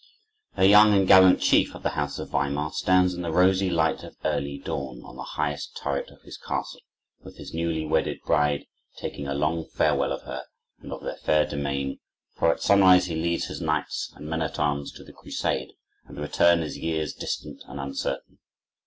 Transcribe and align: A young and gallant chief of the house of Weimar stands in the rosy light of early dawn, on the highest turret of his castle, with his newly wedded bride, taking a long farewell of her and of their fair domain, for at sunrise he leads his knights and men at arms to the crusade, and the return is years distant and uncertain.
A 0.57 0.65
young 0.65 0.95
and 0.95 1.07
gallant 1.07 1.41
chief 1.41 1.75
of 1.75 1.83
the 1.83 1.91
house 1.91 2.17
of 2.17 2.29
Weimar 2.31 2.71
stands 2.71 3.13
in 3.13 3.21
the 3.21 3.31
rosy 3.31 3.69
light 3.69 4.01
of 4.03 4.15
early 4.25 4.57
dawn, 4.57 5.03
on 5.03 5.15
the 5.15 5.21
highest 5.37 5.77
turret 5.77 6.09
of 6.09 6.23
his 6.23 6.39
castle, 6.39 6.79
with 7.21 7.37
his 7.37 7.53
newly 7.53 7.85
wedded 7.85 8.17
bride, 8.25 8.65
taking 8.97 9.27
a 9.27 9.35
long 9.35 9.63
farewell 9.63 10.11
of 10.11 10.23
her 10.23 10.41
and 10.79 10.91
of 10.91 11.03
their 11.03 11.17
fair 11.17 11.45
domain, 11.45 11.99
for 12.35 12.51
at 12.51 12.63
sunrise 12.63 13.05
he 13.05 13.15
leads 13.15 13.45
his 13.45 13.61
knights 13.61 14.11
and 14.15 14.27
men 14.27 14.41
at 14.41 14.57
arms 14.57 14.91
to 14.93 15.03
the 15.03 15.13
crusade, 15.13 15.71
and 16.07 16.17
the 16.17 16.21
return 16.23 16.63
is 16.63 16.79
years 16.79 17.13
distant 17.13 17.61
and 17.67 17.79
uncertain. 17.79 18.39